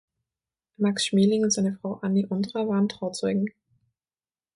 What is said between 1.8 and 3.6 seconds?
Anny Ondra waren Trauzeugen.